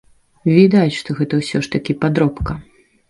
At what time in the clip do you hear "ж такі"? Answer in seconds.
1.67-1.97